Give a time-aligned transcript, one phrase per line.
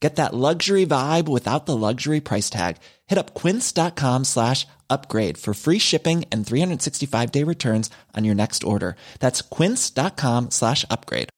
[0.00, 2.76] Get that luxury vibe without the luxury price tag.
[3.06, 8.62] Hit up quince.com slash upgrade for free shipping and 365 day returns on your next
[8.62, 8.96] order.
[9.20, 11.30] That's quince.com slash upgrade.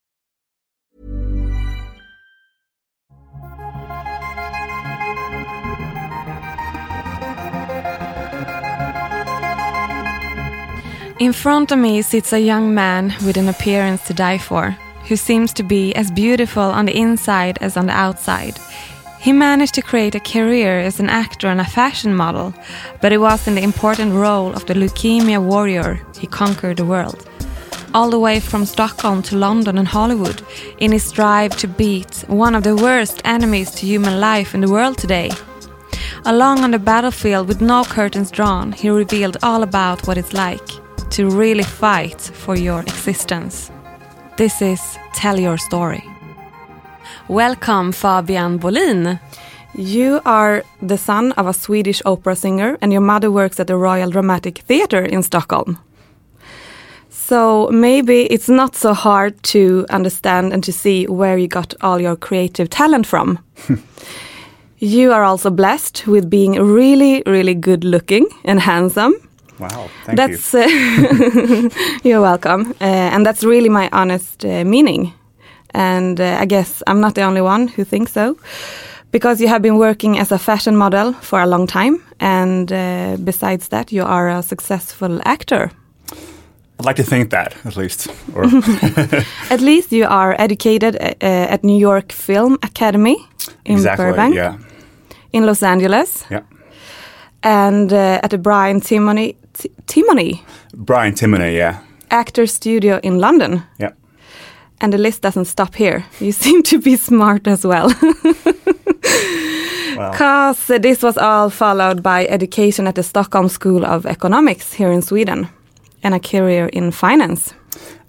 [11.20, 14.78] In front of me sits a young man with an appearance to die for,
[15.09, 18.59] who seems to be as beautiful on the inside as on the outside.
[19.20, 22.55] He managed to create a career as an actor and a fashion model,
[23.00, 27.27] but it was in the important role of the leukemia warrior he conquered the world.
[27.95, 30.42] All the way from Stockholm to London and Hollywood,
[30.78, 34.70] in his drive to beat one of the worst enemies to human life in the
[34.70, 35.31] world today.
[36.25, 40.69] Along on the battlefield with no curtains drawn, he revealed all about what it's like
[41.11, 43.70] to really fight for your existence.
[44.39, 46.05] This is Tell Your Story.
[47.27, 49.19] Welcome, Fabian Bolin.
[49.75, 53.77] You are the son of a Swedish opera singer, and your mother works at the
[53.77, 55.77] Royal Dramatic Theatre in Stockholm.
[57.11, 62.00] So maybe it's not so hard to understand and to see where you got all
[62.00, 63.41] your creative talent from.
[64.78, 69.15] you are also blessed with being really, really good looking and handsome.
[69.58, 70.60] Wow, thank that's, you.
[70.60, 72.70] Uh, you're welcome.
[72.80, 75.12] Uh, and that's really my honest uh, meaning.
[75.74, 78.36] And uh, I guess I'm not the only one who thinks so.
[79.10, 82.02] Because you have been working as a fashion model for a long time.
[82.20, 85.70] And uh, besides that, you are a successful actor.
[86.78, 88.08] I'd like to think that, at least.
[88.34, 88.44] Or
[89.50, 93.16] at least you are educated uh, at New York Film Academy
[93.64, 94.34] in exactly, Burbank.
[94.34, 94.58] Yeah.
[95.32, 96.25] In Los Angeles.
[96.30, 96.42] Yeah.
[97.43, 100.41] And at the Brian Timoney T- Timoney.
[100.75, 101.78] Brian Timoney, yeah.
[102.10, 103.62] Actor Studio in London.
[103.78, 103.93] Yeah.
[104.81, 106.04] And the list doesn't stop here.
[106.21, 107.88] You seem to be smart as well.
[109.94, 110.81] Because well.
[110.81, 115.49] this was all followed by education at the Stockholm School of Economics here in Sweden
[116.03, 117.55] and a career in finance.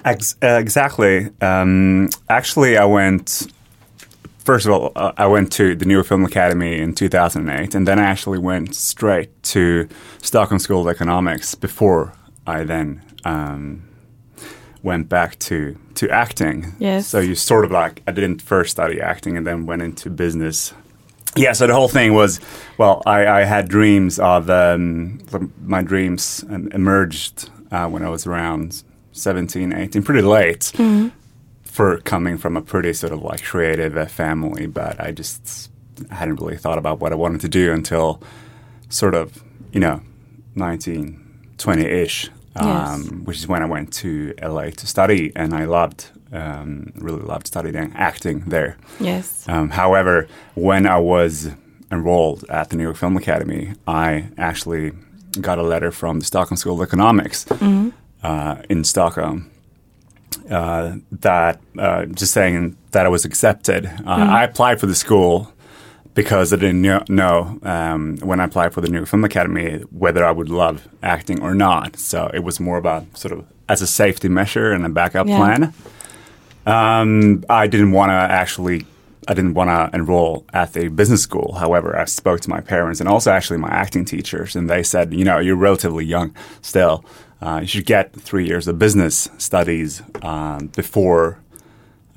[0.06, 1.29] Ex- uh, exactly.
[1.41, 3.47] Um, actually, I went
[4.49, 7.99] first of all, uh, I went to the New Film Academy in 2008, and then
[7.99, 9.87] I actually went straight to
[10.23, 12.13] Stockholm School of Economics before
[12.47, 13.87] I then um,
[14.81, 16.73] went back to to acting.
[16.79, 17.05] Yes.
[17.05, 20.73] So you sort of like I didn't first study acting and then went into business.
[21.35, 21.53] Yeah.
[21.53, 22.39] So the whole thing was,
[22.79, 25.19] well, I, I had dreams of um,
[25.63, 28.81] my dreams emerged uh, when I was around
[29.11, 30.71] 17, 18, pretty late.
[30.73, 31.19] Mm-hmm
[31.69, 35.69] for coming from a pretty sort of like creative uh, family, but I just
[36.09, 38.22] hadn't really thought about what I wanted to do until
[38.90, 40.02] sort of, you know,
[40.56, 43.12] 19, 20 ish, um, yes.
[43.24, 47.46] which is when I went to LA to study, and I loved, um, really loved
[47.46, 48.78] studying acting there.
[49.00, 49.47] Yes.
[49.47, 51.52] Um, however, when I was
[51.91, 54.91] enrolled at the New York Film Academy, I actually
[55.40, 57.90] got a letter from the Stockholm School of Economics mm-hmm.
[58.24, 59.52] uh, in Stockholm
[60.50, 63.85] uh, that uh, just saying that I was accepted.
[63.85, 64.09] Uh, Mm-hmm.
[64.40, 65.51] I applied for the school
[66.16, 70.31] because I didn't know, um, when I applied for the New Film Academy whether I
[70.31, 71.97] would love acting or not.
[71.97, 75.38] So it was more about sort of as a safety measure and a backup Yeah.
[75.38, 75.73] plan.
[76.66, 78.85] Um, I didn't want to actually.
[79.28, 81.53] I didn't want to enroll at the business school.
[81.59, 85.14] However, I spoke to my parents and also actually my acting teachers, and they said,
[85.14, 87.05] you know, you're relatively young still.
[87.41, 91.38] Uh, you should get three years of business studies um, before,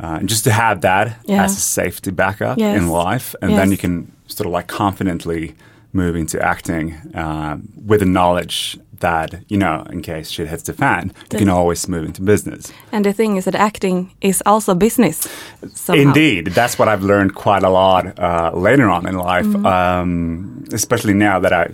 [0.01, 1.45] uh, just to have that Yeah.
[1.45, 2.77] as a safety backup Yes.
[2.77, 5.55] in life, and then you can sort of like confidently
[5.93, 10.73] move into acting uh, with the knowledge that you know, in case shit hits the
[10.73, 12.73] fan, you can always move into business.
[12.93, 15.29] And the thing is that acting is also business.
[15.75, 16.03] Somehow.
[16.03, 21.15] Indeed, that's what I've learned quite a lot uh, later on in life, um, especially
[21.15, 21.71] now that I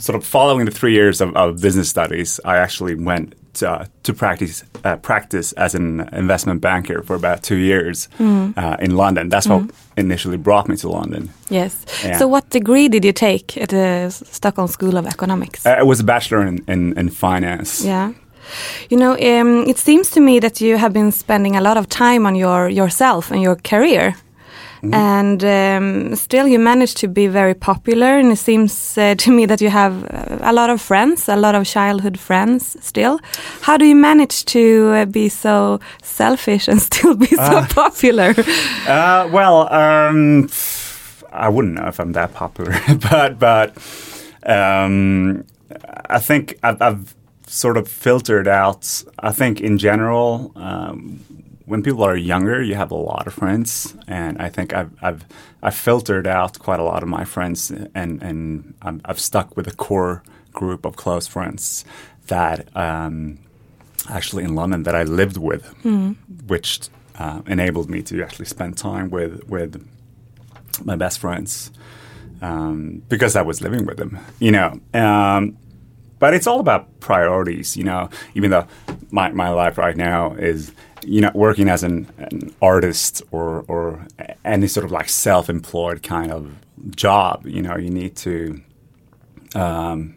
[0.00, 3.86] sort of following the three years of, of business studies, I actually went to, uh,
[4.02, 9.28] to practice uh, practice as an investment banker for about two years uh, in London.
[9.28, 11.30] That's what initially brought me to London.
[11.48, 11.84] Yes.
[12.04, 12.18] Yeah.
[12.18, 15.66] So, what degree did you take at the Stockholm School of Economics?
[15.66, 17.84] Uh, it was a bachelor in, in, in finance.
[17.84, 18.12] yeah.
[18.88, 21.88] You know, um, it seems to me that you have been spending a lot of
[21.88, 24.14] time on your yourself and your career.
[24.82, 29.46] And um, still, you manage to be very popular, and it seems uh, to me
[29.46, 32.76] that you have uh, a lot of friends, a lot of childhood friends.
[32.80, 33.20] Still,
[33.60, 38.34] how do you manage to uh, be so selfish and still be so popular?
[38.86, 40.48] Uh, well, um,
[41.32, 42.74] I wouldn't know if I'm that popular,
[43.10, 43.76] but but
[44.44, 45.44] um,
[46.08, 47.14] I think I've, I've
[47.46, 49.04] sort of filtered out.
[49.18, 51.20] I think in general, um,
[51.70, 55.24] when people are younger, you have a lot of friends, and I think I've I've
[55.62, 59.66] I've filtered out quite a lot of my friends, and and I'm, I've stuck with
[59.68, 60.22] a core
[60.52, 61.84] group of close friends
[62.26, 62.58] that.
[62.76, 63.38] Um,
[64.08, 65.62] actually in London that I lived with,
[66.46, 66.80] which
[67.18, 69.86] uh, enabled me to actually spend time with with
[70.84, 71.70] my best friends
[72.40, 74.18] um, because I was living with them.
[74.38, 75.58] You know, um,
[76.20, 77.76] but it's all about priorities.
[77.76, 78.68] You know, even though
[79.10, 80.72] my my life right now is
[81.04, 84.06] you know working as an, an artist or or
[84.44, 86.54] any sort of like self-employed kind of
[86.94, 87.44] job.
[87.46, 88.60] You know, you need to.
[89.56, 90.14] Um,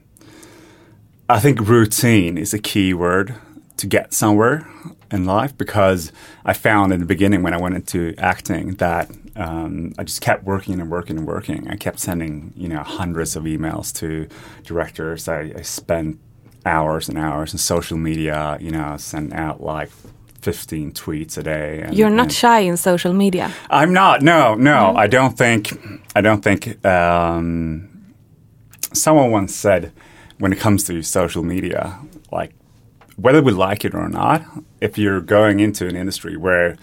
[1.28, 3.34] I think routine is a key word
[3.78, 4.68] to get somewhere
[5.14, 6.12] in life because
[6.44, 10.44] I found in the beginning when I went into acting that um, I just kept
[10.44, 11.70] working and working and working.
[11.70, 14.28] I kept sending you know hundreds of emails to
[14.64, 15.28] directors.
[15.30, 16.20] I, I spent
[16.66, 18.58] hours and hours in social media.
[18.60, 19.90] You know, sent out like.
[20.42, 21.84] 15 tweets a day.
[21.84, 23.50] And, You're not shy in social media.
[23.70, 24.22] I'm not.
[24.22, 24.94] No, no.
[24.94, 25.72] I don't think.
[26.18, 26.86] I don't think.
[26.86, 28.14] Um,
[28.92, 29.94] someone once said,
[30.40, 31.98] when it comes to social media,
[32.30, 32.54] like
[33.16, 34.44] whether we like it or not,
[34.82, 36.78] if you're going into an industry where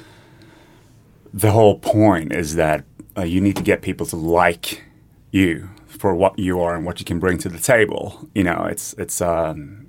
[1.32, 2.84] the whole point is that
[3.16, 4.84] uh, you need to get people to like
[5.30, 8.28] you for what you are and what you can bring to the table.
[8.34, 9.86] You know, it's it's um,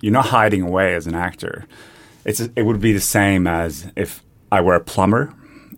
[0.00, 1.66] you're not hiding away as an actor.
[2.24, 5.34] It's it would be the same as if I were a plumber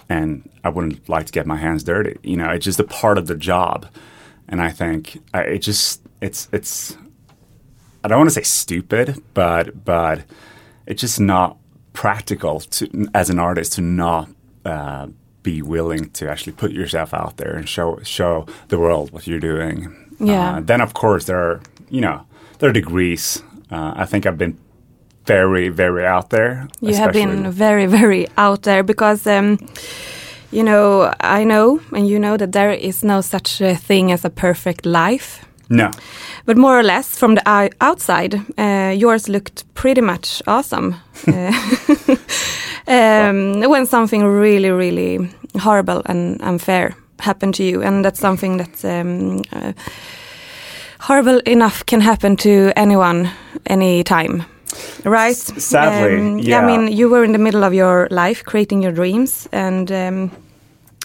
[0.09, 2.19] and I wouldn't like to get my hands dirty.
[2.23, 3.87] You know, it's just a part of the job,
[4.49, 6.97] and I think I, it just it's it's
[8.05, 10.25] I don't want to say stupid, but but
[10.87, 11.57] it's just not
[11.95, 14.29] practical to as an artist to not
[14.65, 15.09] uh,
[15.43, 19.41] be willing to actually put yourself out there and show show the world what you're
[19.41, 19.97] doing.
[20.21, 20.57] Yeah.
[20.57, 22.27] Uh, then of course there are you know
[22.59, 23.43] there are degrees.
[23.71, 24.59] Uh, I think I've been
[25.25, 26.69] very very out there.
[26.81, 29.59] You have been very, very out there because, um,
[30.51, 34.25] you know, I know and you know that there is no such a thing as
[34.25, 35.47] a perfect life.
[35.69, 35.91] No.
[36.47, 40.95] But more or less from the outside, uh, yours looked pretty much awesome.
[41.27, 41.53] Uh,
[42.87, 48.85] um, when something really, really horrible and unfair happened to you, and that's something that
[48.85, 49.73] um, uh,
[51.01, 53.31] horrible enough can happen to anyone,
[53.67, 54.45] anytime.
[55.05, 55.37] Right?
[55.37, 56.61] sadly, Um, yeah.
[56.61, 60.31] I mean, you were in the middle of your life, creating your dreams, and um,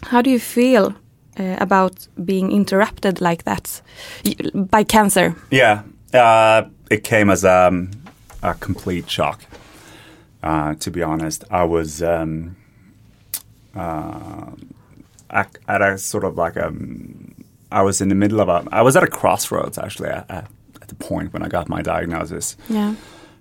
[0.03, 0.93] how do you feel
[1.39, 3.81] uh, about being interrupted like that
[4.53, 5.35] by cancer?
[5.51, 5.83] Yeah,
[6.13, 7.91] uh, it came as um,
[8.43, 9.43] a complete shock.
[10.43, 12.55] Uh, to be honest, I was um,
[13.75, 14.51] uh,
[15.29, 16.73] at, at a sort of like a.
[17.71, 18.67] I was in the middle of a.
[18.71, 20.47] I was at a crossroads actually at, at
[20.81, 22.95] at the point when I got my diagnosis Yeah.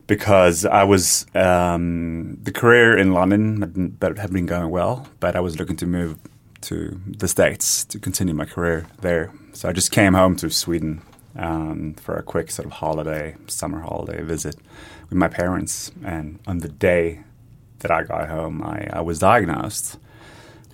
[0.06, 5.34] because I was um, the career in London had been, had been going well, but
[5.36, 6.16] I was looking to move
[6.62, 9.32] to the States to continue my career there.
[9.52, 11.02] So I just came home to Sweden
[11.36, 14.56] um, for a quick sort of holiday, summer holiday visit
[15.08, 15.92] with my parents.
[16.04, 17.20] And on the day
[17.80, 19.98] that I got home, I, I was diagnosed.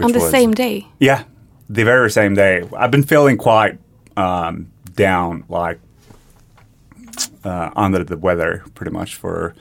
[0.01, 0.87] On the was- same day.
[0.99, 1.25] yeah,
[1.69, 2.69] the very same day.
[2.77, 3.79] I've been feeling quite
[4.17, 5.79] um, down, like
[7.45, 9.55] uh, under the weather, pretty much for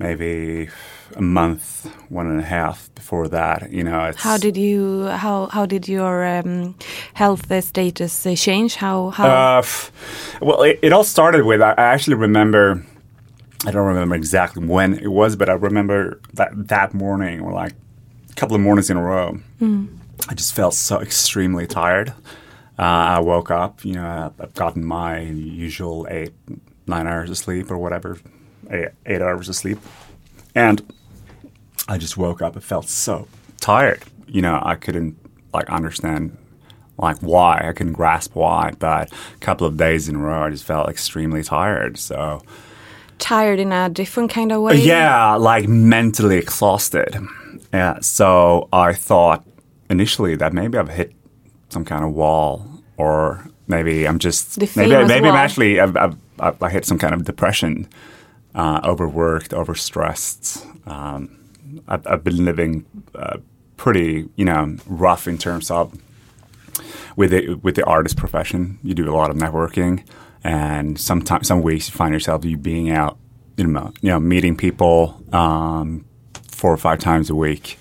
[0.00, 0.68] maybe
[1.14, 3.70] a month, one and a half before that.
[3.70, 5.04] You know, it's How did you?
[5.06, 6.74] How how did your um,
[7.14, 8.74] health status uh, change?
[8.76, 9.28] How how?
[9.28, 9.62] Uh,
[10.40, 12.84] well, it, it all started with I, actually remember.
[13.66, 17.74] I don't remember exactly when it was, but I remember that that morning, or like
[18.30, 19.38] a couple of mornings in a row,
[20.28, 22.14] I just felt so extremely tired.
[22.78, 26.32] Uh, I woke up, you know, I've gotten my usual eight,
[26.86, 28.16] nine hours of sleep or whatever,
[28.70, 29.78] eight, eight hours of sleep,
[30.54, 30.82] and
[31.88, 32.54] I just woke up.
[32.54, 33.26] and felt so
[33.60, 34.02] tired.
[34.26, 35.16] You know, I couldn't
[35.52, 36.36] like understand
[36.98, 37.66] like why.
[37.68, 40.88] I couldn't grasp why, but a couple of days in a row, I just felt
[40.88, 41.98] extremely tired.
[41.98, 42.42] So
[43.18, 44.76] Tired in a different kind of way.
[44.76, 47.16] yeah, like mentally exhausted.
[47.72, 49.44] Yeah, so I thought
[49.90, 51.12] initially that maybe I've hit
[51.68, 56.62] some kind of wall, or maybe I'm just maybe maybe I'm actually I've, I've, I've,
[56.62, 57.88] I hit some kind of depression,
[58.54, 60.66] uh, overworked, overstressed.
[60.88, 61.36] Um,
[61.88, 63.38] I've, I've been living uh,
[63.76, 65.96] pretty, you know, rough in terms of
[67.16, 68.78] with the with the artist profession.
[68.82, 70.04] You do a lot of networking,
[70.44, 73.18] and sometimes some weeks you find yourself you being out,
[73.56, 76.04] you know, you know, meeting people um,
[76.50, 77.78] four or five times a week.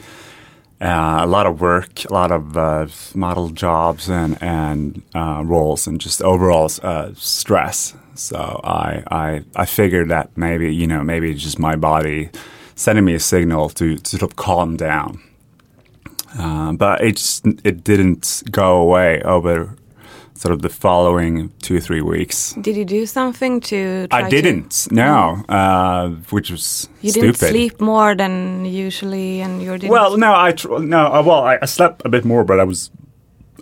[0.81, 5.87] Uh, a lot of work, a lot of uh, model jobs and and uh, roles,
[5.87, 7.93] and just overall uh, stress.
[8.19, 12.29] So I, I I figured that maybe you know maybe it's just my body
[12.75, 15.21] sending me a signal to, to sort of calm down.
[16.37, 19.75] Uh, but it just, it didn't go away over
[20.35, 22.53] sort of the following two or three weeks.
[22.61, 24.07] Did you do something to?
[24.07, 27.39] Try I didn't, no, uh, which was You stupid.
[27.39, 29.89] didn't sleep more than usually, and you didn't.
[29.91, 31.07] Well, no, I tr- no.
[31.07, 32.91] Uh, well, I, I slept a bit more, but I was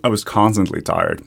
[0.04, 1.22] I was constantly tired.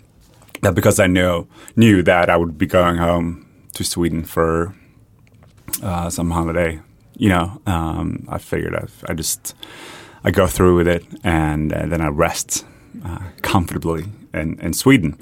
[0.62, 4.76] That because I knew knew that I would be going home to Sweden for
[5.82, 6.80] uh, some holiday.
[7.18, 9.56] You know, um, I figured I, I just
[10.24, 12.66] I go through with it and uh, then I rest
[13.04, 15.18] uh, comfortably in, in Sweden.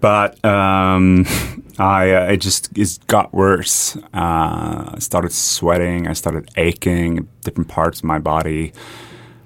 [0.00, 1.26] But um,
[1.78, 3.96] I uh, it just it got worse.
[4.14, 6.06] Uh, I started sweating.
[6.06, 8.72] I started aching different parts of my body,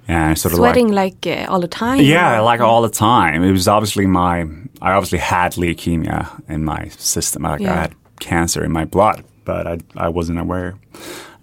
[0.08, 2.00] and I sort of like sweating like, uh, all the time.
[2.00, 3.42] yeah, or- like all the time.
[3.44, 4.46] It was obviously my.
[4.80, 7.42] I obviously had leukemia in my system.
[7.42, 7.72] Like Yeah.
[7.72, 10.74] I had cancer in my blood, but I I wasn't aware.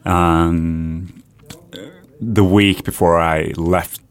[0.05, 1.23] Um,
[2.19, 4.01] the week before I left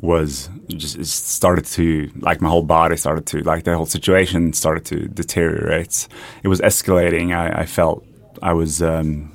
[0.00, 4.52] was just it started to like my whole body started to like the whole situation
[4.52, 6.08] started to deteriorate.
[6.42, 7.34] It was escalating.
[7.36, 8.04] I, I felt
[8.42, 9.32] I was um,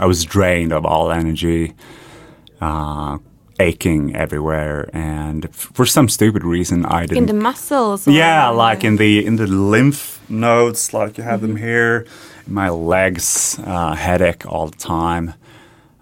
[0.00, 1.74] I was drained of all energy.
[2.60, 3.18] Uh,
[3.60, 8.08] aching everywhere and for some stupid reason I didn't in the muscles.
[8.08, 12.06] or- yeah, like in the in the lymph nodes, like you have them here.
[12.46, 15.34] My legs, uh, headache all the time.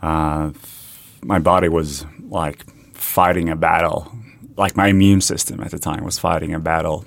[0.02, 0.50] Uh,
[1.23, 2.64] my body was like
[2.95, 4.11] fighting a battle.
[4.57, 7.04] Like my immune system at the time was fighting a battle.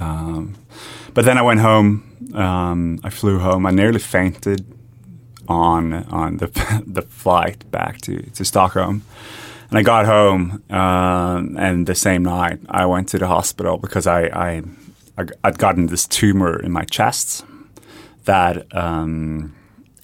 [0.00, 0.54] Um,
[1.14, 2.02] but then I went home.
[2.34, 3.66] Um, I flew home.
[3.66, 4.64] I nearly fainted
[5.48, 6.46] on on the
[6.86, 9.02] the flight back to, to Stockholm.
[9.70, 14.06] And I got home, um, and the same night I went to the hospital because
[14.06, 14.62] I, I,
[15.18, 17.44] I I'd gotten this tumor in my chest
[18.24, 19.54] that um,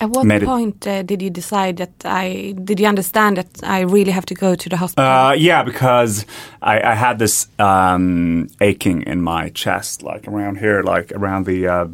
[0.01, 2.55] At what point uh, did you decide that I?
[2.63, 5.11] Did you understand that I really have to go to the hospital?
[5.11, 6.27] Uh, yeah, because
[6.61, 11.69] I, I had this um, aching in my chest, like around here, like around the
[11.69, 11.85] uh,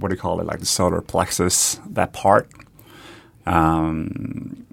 [0.00, 2.46] what do you call it, like the solar plexus, that part.
[3.46, 4.66] Um,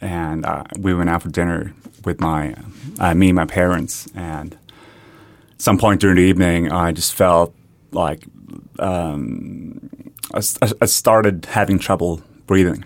[0.00, 1.72] and uh, we went out for dinner
[2.04, 2.54] with my
[2.98, 4.56] uh, me and my parents, and
[5.58, 7.54] some point during the evening, I just felt
[7.92, 8.24] like
[8.78, 9.78] um,
[10.34, 10.40] I,
[10.80, 12.84] I started having trouble breathing.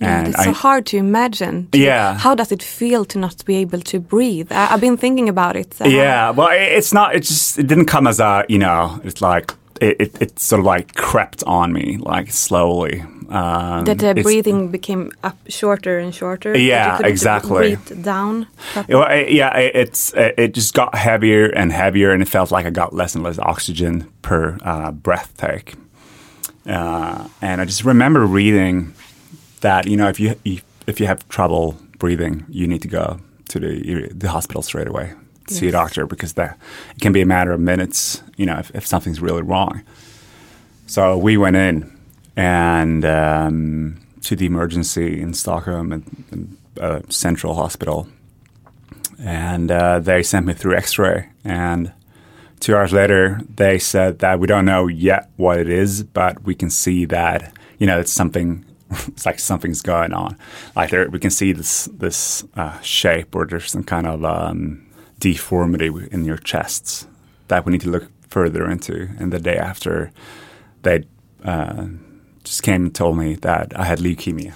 [0.00, 1.68] Yeah, it's so hard to imagine.
[1.70, 2.14] to- Yeah.
[2.18, 4.50] How does it feel to not be able to breathe?
[4.50, 5.76] I, I've been thinking about it.
[5.84, 7.14] Yeah, well, it- it's not.
[7.14, 9.00] It just it didn't come as a you know.
[9.04, 13.00] It's like it, it, it sort of like crept on me like slowly.
[13.28, 16.56] Um, That the breathing became up shorter and shorter.
[16.56, 17.76] Yeah, you exactly.
[17.76, 18.46] Breathe down.
[18.88, 22.50] Well, I- yeah, it- it's it it just got heavier and heavier, and it felt
[22.50, 25.74] like I got less and less oxygen per uh, breath take.
[26.66, 28.92] Uh, and I just remember reading
[29.60, 30.34] that you know if you
[30.86, 35.12] if you have trouble breathing, you need to go to the the hospital straight away
[35.52, 36.58] to see a doctor because that
[36.96, 38.22] it can be a matter of minutes.
[38.36, 39.82] You know if, if something's really wrong.
[40.86, 41.98] So we went in
[42.36, 48.08] and um, to the emergency in Stockholm and, and uh, Central Hospital,
[49.18, 51.28] and uh, they sent me through X-ray.
[51.44, 51.92] And
[52.60, 56.54] two hours later, they said that we don't know yet what it is, but we
[56.54, 58.64] can see that you know it's something.
[59.08, 60.36] It's like something's going on.
[60.76, 64.86] Like there, we can see this this uh, shape, or there's some kind of um,
[65.22, 67.06] deformity in your chests
[67.48, 69.08] that we need to look further into.
[69.18, 70.10] And the day after,
[70.82, 71.04] they
[71.44, 71.86] uh,
[72.44, 74.52] just came and told me that I had leukemia.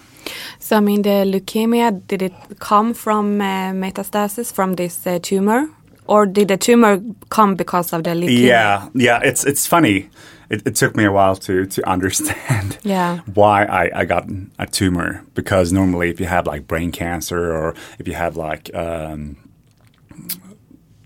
[0.58, 5.68] So I mean, the leukemia did it come from uh, metastasis from this uh, tumor,
[6.06, 8.48] or did the tumor come because of the leukemia?
[8.48, 9.20] Yeah, yeah.
[9.22, 10.08] It's it's funny.
[10.50, 13.18] It, it took me a while to to understand Yeah.
[13.34, 14.24] why I, I got
[14.58, 18.70] a tumor because normally if you have like brain cancer or if you have like
[18.74, 19.36] um,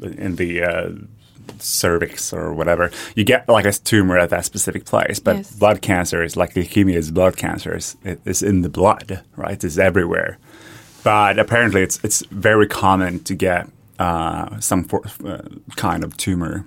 [0.02, 0.90] in the uh,
[1.59, 5.19] cervix or whatever, you get like a tumor at that specific place.
[5.21, 5.52] But Yes.
[5.52, 7.75] blood cancer is like leukemia is blood cancer.
[7.75, 9.62] It's, it- it's in the blood, right?
[9.64, 10.38] It's everywhere.
[11.02, 13.66] But apparently, it's it's very common to get
[13.99, 15.38] uh, some for, uh,
[15.76, 16.64] kind of tumor,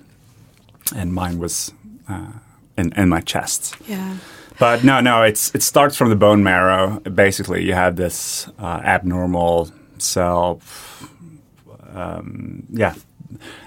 [0.95, 1.71] and mine was
[2.09, 2.31] uh,
[2.77, 3.75] in in my chest.
[3.87, 4.15] Yeah.
[4.59, 6.99] But no, no, it's it starts from the bone marrow.
[7.13, 10.59] Basically, you have this uh, abnormal cell.
[11.93, 12.95] Um, yeah,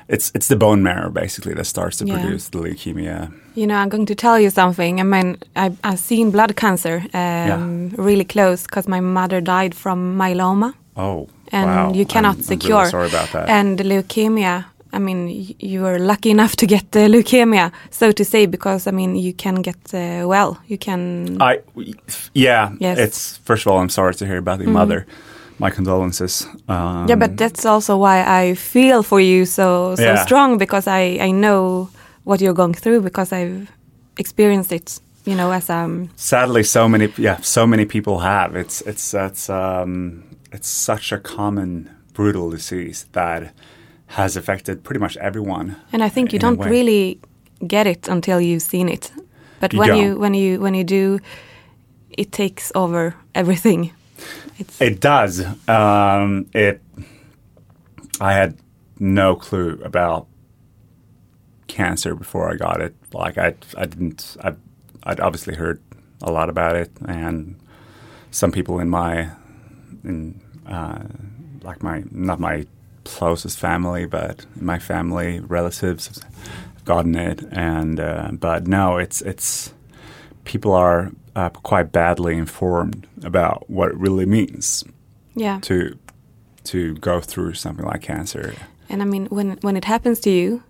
[0.08, 2.20] it's it's the bone marrow basically that starts to Yeah.
[2.20, 3.30] produce the leukemia.
[3.54, 5.00] You know, I'm going to tell you something.
[5.00, 10.16] I mean, I, I've seen blood cancer um, really close because my mother died from
[10.18, 11.92] myeloma, Oh, and wow.
[11.94, 12.76] you cannot I'm, secure.
[12.76, 13.48] I'm really sorry about that.
[13.48, 14.64] And leukemia.
[14.92, 18.92] I mean, you were lucky enough to get the leukemia, so to say, because I
[18.92, 20.56] mean, you can get uh, well.
[20.68, 21.36] You can.
[21.42, 21.60] I,
[22.34, 22.98] yeah, Yes.
[22.98, 25.06] it's first of all, I'm sorry to hear about your mother.
[25.58, 26.46] My condolences.
[26.68, 30.24] Um, yeah, but that's also why I feel for you so so Yeah.
[30.24, 31.88] strong because I I know
[32.24, 33.66] what you're going through because I've
[34.18, 35.00] experienced it.
[35.24, 39.48] You know, as um sadly so many yeah so many people have it's it's it's
[39.50, 40.22] um
[40.52, 43.42] it's such a common brutal disease that
[44.06, 47.18] has affected pretty much everyone And I think you don't really
[47.66, 49.12] get it until you've seen it.
[49.60, 50.20] But You when you don't.
[50.20, 51.18] when you when you do,
[52.18, 53.90] it takes over everything.
[54.58, 55.44] It's it does.
[55.68, 56.80] Um it
[58.20, 58.56] i had
[58.98, 60.26] no clue about
[61.66, 62.94] cancer before i got it.
[63.12, 64.54] Like i i didn't i
[65.04, 65.80] i'd obviously heard
[66.22, 67.56] a lot about it and
[68.30, 69.30] some people in my
[70.04, 71.02] in uh,
[71.62, 72.66] like my not my
[73.04, 79.72] closest family, but my family relatives have gotten it, and uh, but no, it's it's
[80.44, 84.84] people are uh, quite badly informed about what it really means
[85.36, 85.60] yeah.
[85.60, 85.96] to
[86.64, 88.54] to go through something like cancer.
[88.88, 90.62] And I mean, when when it happens to you,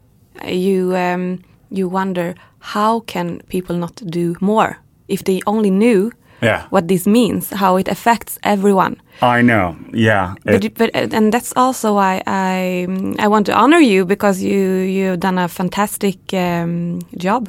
[0.44, 1.38] you um,
[1.70, 4.76] you wonder how can people not do more
[5.08, 6.10] if they only knew
[6.42, 8.96] Yeah, what this means, how it affects everyone.
[9.22, 9.76] I know.
[9.94, 12.86] Yeah, But, but uh, and that's also why I
[13.24, 14.58] I want to honor you because you
[14.96, 17.48] you've done a fantastic um, job.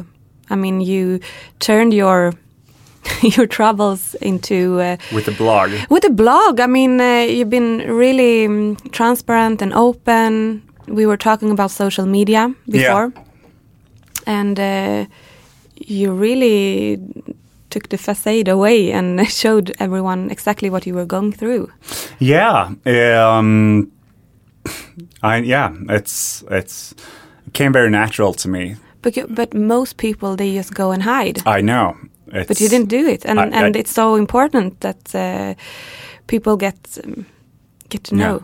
[0.49, 1.19] I mean, you
[1.59, 2.31] turned your
[3.21, 5.71] your troubles into uh, with the blog.
[5.89, 6.59] with a blog.
[6.59, 10.61] I mean, uh, you've been really um, transparent and open.
[10.87, 13.11] We were talking about social media before,
[14.25, 15.05] and uh,
[15.75, 16.99] you really
[17.69, 21.69] took the facade away and showed everyone exactly what you were going through.
[22.19, 22.71] Yeah.
[22.85, 23.91] Um,
[25.23, 25.73] I yeah.
[25.89, 26.93] It's it's
[27.47, 28.75] it came very natural to me.
[29.01, 31.41] But you- but most people they just go and hide.
[31.45, 31.95] I know.
[32.33, 35.53] It's, but you didn't do it, and I- and I- it's so important that uh,
[36.27, 37.25] people get um,
[37.89, 38.27] get to Yeah.
[38.27, 38.43] know.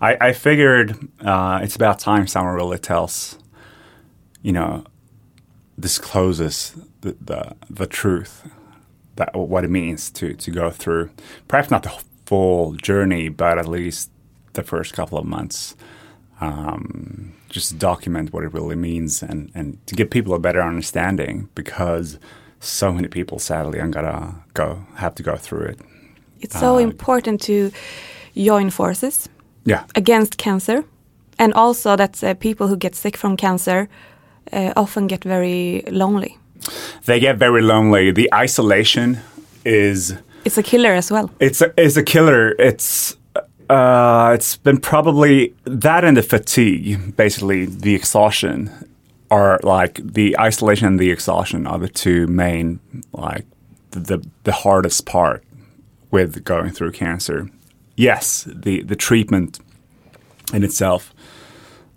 [0.00, 3.38] I, I figured uh, it's about time someone really tells,
[4.42, 4.84] you know,
[5.80, 8.42] discloses the, the the truth
[9.16, 11.10] that what it means to to go through.
[11.48, 11.92] Perhaps not the
[12.26, 14.10] full journey, but at least
[14.52, 15.76] the first couple of months.
[16.40, 21.48] Um, just document what it really means and, and to give people a better understanding
[21.54, 22.18] because
[22.62, 25.78] so many people sadly are gonna go have to go through it.
[26.40, 27.70] It's so Uh, important to
[28.34, 29.28] join forces
[29.64, 29.82] Yeah.
[29.94, 30.84] against cancer,
[31.38, 33.88] and also that uh, people who get sick from cancer
[34.52, 36.38] uh, often get very lonely.
[37.04, 38.12] They get very lonely.
[38.12, 39.18] The isolation
[39.64, 41.30] is It's a killer as well.
[41.40, 42.54] it's a, it's a killer.
[42.58, 43.16] It's
[43.70, 48.70] uh, it's been probably that and the fatigue, basically the exhaustion,
[49.32, 52.80] are like the isolation and the exhaustion are the two main
[53.12, 53.46] like
[53.90, 55.42] the the hardest part
[56.10, 57.48] with going through cancer.
[57.96, 59.58] Yes, the the treatment
[60.52, 61.14] in itself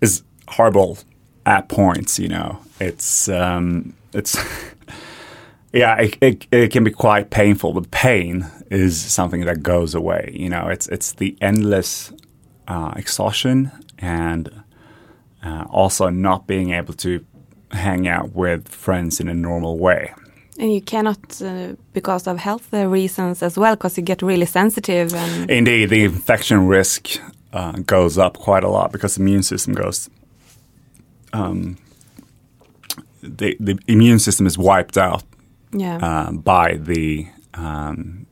[0.00, 0.98] is horrible
[1.44, 2.18] at points.
[2.18, 4.38] You know, it's um, it's
[5.74, 10.32] yeah, it, it, it can be quite painful, but pain is something that goes away.
[10.34, 12.14] You know, it's it's the endless
[12.66, 14.62] uh, exhaustion and
[15.46, 17.24] uh, also not being able to
[17.70, 20.12] hang out with friends in a normal way.
[20.58, 24.46] And you cannot, uh, because of health uh, reasons as well, because you get really
[24.46, 25.14] sensitive.
[25.14, 27.20] And Indeed, the infection risk
[27.52, 30.10] uh, goes up quite a lot because the immune system goes.
[31.32, 31.76] Um,
[33.22, 35.22] the the immune system is wiped out
[35.72, 38.25] yeah, uh, by the um,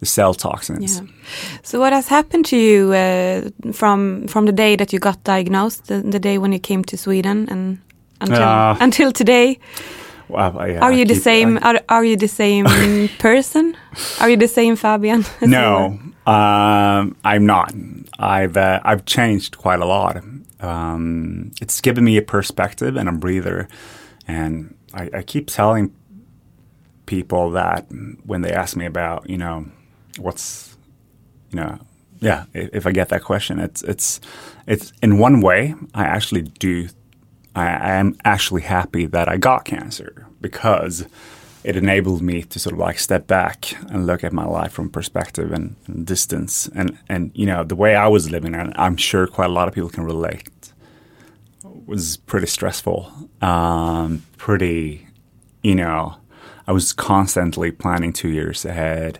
[0.00, 0.98] the cell toxins.
[1.00, 1.06] yeah.
[1.62, 5.86] So what has happened to you uh, from from the day that you got diagnosed,
[5.86, 7.78] the, the day when you came to Sweden, and
[8.20, 9.58] until Uh, until today?
[10.28, 11.58] Wow, I- Are I you the keep- same?
[11.58, 12.64] I- Are, are you the same
[13.18, 13.74] person?
[14.20, 15.24] Are you the same Fabian?
[15.40, 17.72] no, um, I'm not.
[18.18, 20.16] I've uh, I've changed quite a lot.
[20.62, 23.66] um, it's given me a perspective and a breather.
[24.28, 25.90] And I, I keep telling
[27.06, 27.86] people that
[28.26, 29.64] when they ask me about, you know,
[30.18, 30.76] what's,
[31.50, 31.78] you know,
[32.20, 34.20] yeah, if, I get that question, it's it's
[34.66, 36.88] it's in one way I actually do.
[37.56, 41.06] I, am actually happy that I got cancer because
[41.64, 44.88] it enabled me to sort of like step back and look at my life from
[44.88, 48.96] perspective and, and, distance and and you know the way I was living and I'm
[48.96, 50.72] sure quite a lot of people can relate
[51.62, 55.06] was pretty stressful um, pretty
[55.62, 56.16] you know
[56.66, 59.18] I was constantly planning two years ahead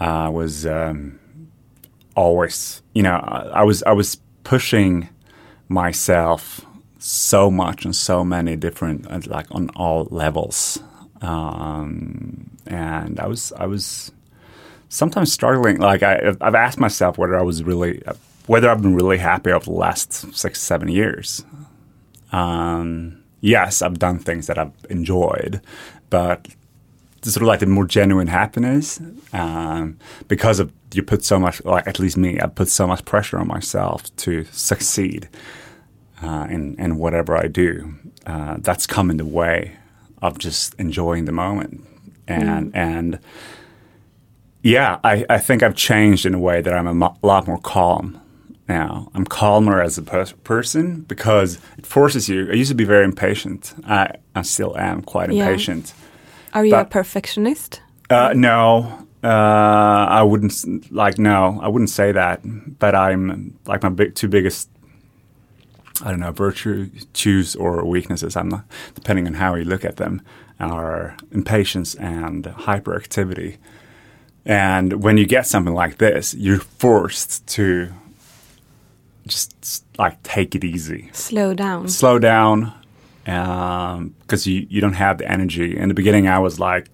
[0.00, 1.18] uh, was um,
[2.16, 5.08] always you know I, I was I was pushing
[5.68, 6.60] myself
[6.98, 10.78] so much on so many different like on all levels
[11.24, 14.12] um, and I was I was
[14.88, 15.78] sometimes struggling.
[15.78, 18.02] Like I, I've asked myself whether I was really
[18.46, 21.44] whether I've been really happy over the last six seven years.
[22.32, 25.60] Um, yes, I've done things that I've enjoyed,
[26.10, 26.48] but
[27.30, 29.00] sort of like the more genuine happiness
[29.32, 33.04] um, because of you put so much like at least me I put so much
[33.04, 35.28] pressure on myself to succeed
[36.22, 37.94] uh, in in whatever I do.
[38.26, 39.76] Uh, that's come in the way
[40.22, 41.86] of just enjoying the moment
[42.26, 42.76] and mm.
[42.76, 43.18] and
[44.62, 47.58] yeah I, I think I've changed in a way that I'm a mo- lot more
[47.58, 48.20] calm
[48.68, 52.84] now I'm calmer as a per- person because it forces you I used to be
[52.84, 55.92] very impatient I, I still am quite impatient
[56.54, 62.12] are you but, a perfectionist uh, no uh, I wouldn't like no I wouldn't say
[62.12, 62.40] that
[62.78, 64.68] but I'm like my big, two biggest
[66.02, 68.64] I don't know, virtues or weaknesses, I'm not,
[68.94, 70.22] depending on how you look at them,
[70.58, 73.58] are impatience and hyperactivity.
[74.44, 77.92] And when you get something like this, you're forced to
[79.26, 81.10] just like take it easy.
[81.12, 81.88] Slow down.
[81.88, 82.72] Slow down
[83.24, 85.76] because um, you, you don't have the energy.
[85.76, 86.88] In the beginning, I was like,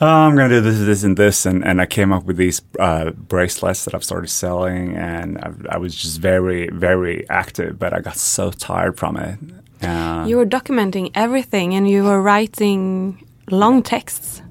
[0.00, 1.46] oh, I'm going to do this, this, and this.
[1.46, 4.96] And, and I came up with these uh, bracelets that I've started selling.
[4.96, 9.38] And I, I, was just very, very active, but I got so tired from it.
[9.82, 14.42] Uh, you were documenting everything and you were writing long texts.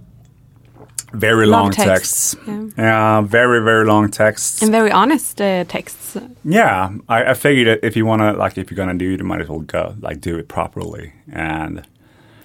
[1.13, 2.35] Very long, long texts.
[2.35, 2.73] texts.
[2.77, 3.21] Yeah.
[3.21, 4.61] very, very long texts.
[4.61, 6.17] And very honest uh, texts.
[6.43, 6.91] Yeah.
[7.07, 9.41] I, I figured if you want to, like, if you're to do it, you might
[9.41, 11.13] as well go, like, do it properly.
[11.31, 11.85] And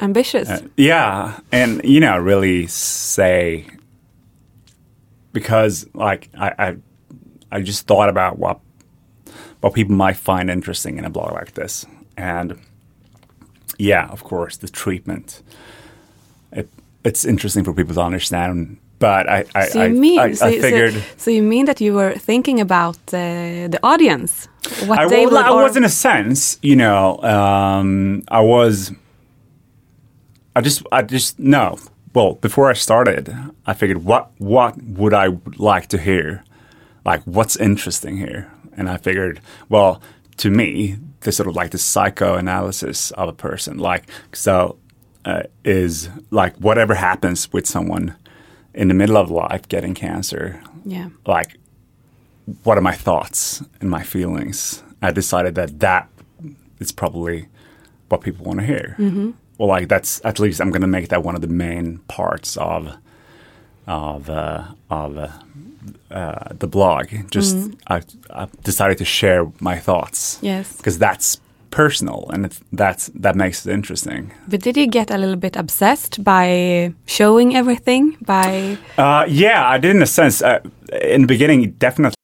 [0.00, 0.48] ambitious.
[0.48, 3.66] Uh, yeah, and you know, really say
[5.33, 6.77] because like I, I,
[7.50, 8.61] I just thought about what
[9.61, 12.59] what people might find interesting in a blog like this, and
[13.79, 15.42] yeah, of course, the treatment.
[17.04, 20.32] It, it's interesting for people to understand but I, I, so you mean, I, I,
[20.32, 20.94] so, I figured.
[20.94, 24.48] So, so, you mean that you were thinking about uh, the audience?
[24.86, 28.92] What I, they well, I was in a sense, you know, um, I was
[30.56, 31.78] I just, I just no.
[32.14, 33.34] Well, before I started,
[33.66, 36.44] I figured what what would I like to hear,
[37.04, 40.00] like what's interesting here, and I figured, well,
[40.36, 44.76] to me, this sort of like the psychoanalysis of a person, like so,
[45.24, 48.16] uh, is like whatever happens with someone
[48.74, 50.62] in the middle of life getting cancer.
[50.84, 51.08] Yeah.
[51.26, 51.56] Like,
[52.62, 54.82] what are my thoughts and my feelings?
[55.00, 56.08] I decided that that
[56.78, 57.48] is probably
[58.08, 58.96] what people want to hear.
[58.98, 61.98] Mm-hmm well, like that's at least I'm going to make that one of the main
[62.08, 62.96] parts of
[63.87, 65.28] of uh, of uh,
[66.10, 67.08] uh, the blog.
[67.30, 67.78] Just mm.
[67.87, 70.38] I, I, decided to share my thoughts.
[70.42, 71.40] Yes, because that's
[71.74, 74.32] personal and that's that makes it interesting.
[74.48, 78.16] But did you get a little bit obsessed by showing everything?
[78.20, 80.42] By uh, yeah, I did in a sense.
[80.42, 80.60] Uh,
[81.02, 82.14] in the beginning, definitely.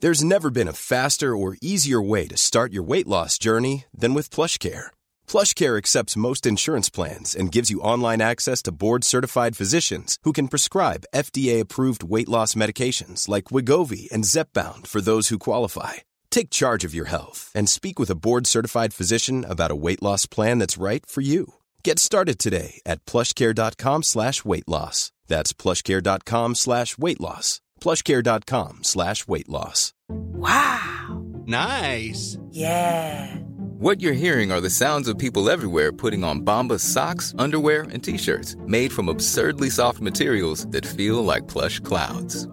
[0.00, 4.12] There's never been a faster or easier way to start your weight loss journey than
[4.12, 4.90] with PlushCare
[5.26, 10.48] PlushCare accepts most insurance plans and gives you online access to board-certified physicians who can
[10.48, 15.94] prescribe FDA-approved weight loss medications like Wegovy and Zepbound for those who qualify.
[16.34, 20.26] Take charge of your health and speak with a board-certified physician about a weight loss
[20.26, 21.54] plan that's right for you.
[21.84, 25.12] Get started today at plushcare.com slash weight loss.
[25.28, 27.60] That's plushcare.com slash weight loss.
[27.80, 29.92] plushcare.com slash weight loss.
[30.08, 31.22] Wow.
[31.46, 32.36] Nice.
[32.50, 33.36] Yeah.
[33.78, 38.02] What you're hearing are the sounds of people everywhere putting on Bombas socks, underwear, and
[38.02, 42.48] t-shirts made from absurdly soft materials that feel like plush clouds.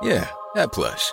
[0.00, 1.12] Yeah, that plush.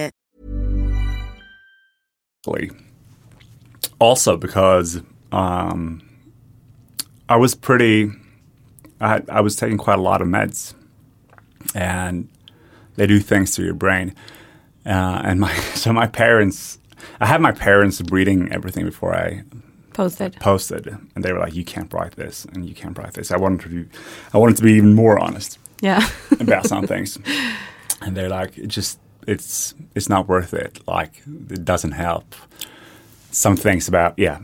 [3.99, 5.01] Also, because
[5.31, 6.01] um,
[7.29, 8.11] I was pretty,
[8.99, 10.73] I, I was taking quite a lot of meds,
[11.75, 12.27] and
[12.95, 14.15] they do things to your brain.
[14.85, 16.79] Uh, and my so my parents,
[17.19, 19.43] I had my parents reading everything before I
[19.93, 20.35] Posted.
[20.39, 23.37] posted, and they were like, "You can't write this, and you can't write this." I
[23.37, 23.85] wanted to, do,
[24.33, 26.07] I wanted to be even more honest Yeah.
[26.39, 27.19] about some things,
[28.01, 30.79] and they're like, just, it's, it's not worth it.
[30.87, 32.35] Like, it doesn't help."
[33.31, 34.39] Some things about, yeah,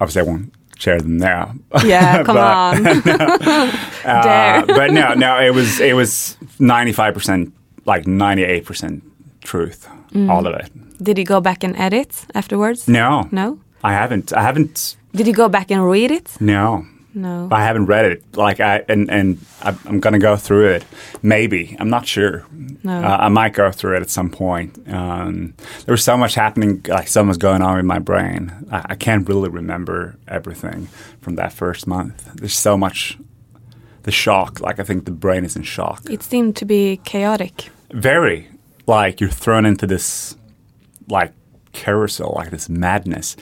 [0.00, 1.54] obviously, I won't share them now.
[1.84, 3.70] yeah, come But- on.
[4.04, 4.66] Uh, Dare.
[4.66, 7.54] but no, no, it was, it was ninety five percent,
[7.86, 9.02] like ninety eight percent
[9.42, 10.28] truth, Mm.
[10.30, 10.70] all of it.
[11.02, 12.86] Did you go back and edit afterwards?
[12.86, 13.58] No, No?
[13.82, 16.36] I haven't, I haven't, Did you go back and read it?
[16.40, 16.84] no.
[17.14, 17.48] No.
[17.50, 18.36] I haven't read it.
[18.36, 20.84] Like I and and I, I'm gonna go through it.
[21.22, 22.44] Maybe I'm not sure.
[22.82, 23.02] No.
[23.02, 24.78] Uh, I might go through it at some point.
[24.88, 25.54] Um,
[25.86, 28.52] there was so much happening, like so much going on in my brain.
[28.70, 30.88] I, I can't really remember everything
[31.20, 32.24] from that first month.
[32.34, 33.18] There's so much.
[34.02, 36.02] The shock, like I think the brain is in shock.
[36.10, 37.70] It seemed to be chaotic.
[37.90, 38.48] Very,
[38.86, 40.36] like you're thrown into this,
[41.08, 41.32] like
[41.72, 43.34] carousel, like this madness.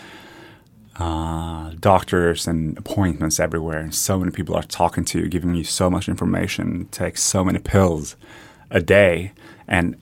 [0.97, 5.65] Uh, doctors and appointments everywhere, and so many people are talking to you, giving you
[5.65, 6.87] so much information.
[6.91, 8.15] Take so many pills
[8.71, 9.33] a day,
[9.67, 9.97] and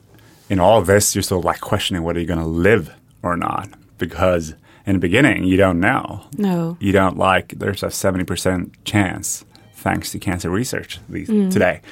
[0.49, 3.69] in all this, you're sort of like questioning whether you're going to live or not,
[3.99, 6.25] because in the beginning you don't know.
[6.37, 6.77] No.
[6.81, 7.51] You don't like.
[7.61, 11.83] There's a seventy percent chance, thanks to cancer research these, today,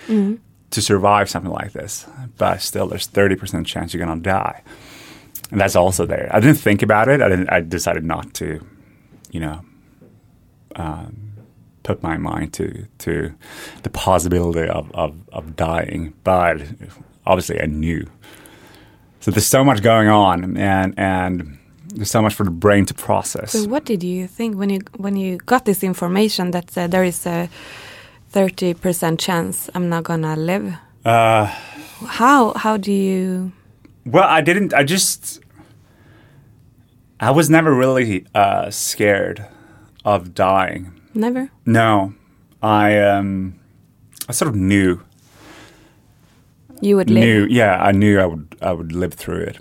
[0.70, 2.04] to survive something like this.
[2.36, 4.62] But still, there's thirty percent chance you're going to die
[5.50, 6.28] and that's also there.
[6.32, 7.22] I didn't think about it.
[7.22, 7.48] I didn't.
[7.48, 8.66] I decided not to,
[9.30, 9.60] you know,
[10.76, 11.32] um,
[11.82, 13.34] put my mind to to
[13.82, 16.14] the possibility of, of of dying.
[16.24, 16.62] But
[17.26, 18.06] obviously, I knew.
[19.20, 21.58] So there's so much going on, and and
[21.94, 23.52] there's so much for the brain to process.
[23.52, 27.04] So what did you think when you when you got this information that uh, there
[27.04, 27.48] is a
[28.32, 30.74] 30% chance I'm not gonna live?
[31.04, 31.46] Uh,
[32.06, 33.52] How how do you
[34.06, 34.72] Well, I didn't.
[34.74, 35.40] I just.
[37.20, 39.44] I was never really uh, scared
[40.04, 40.92] of dying.
[41.14, 41.50] never?
[41.66, 42.14] No,
[42.62, 43.58] I um,
[44.28, 45.02] I sort of knew
[46.80, 47.24] You would live.
[47.24, 47.46] knew.
[47.50, 48.56] Yeah, I knew I would.
[48.62, 49.58] I would live through it.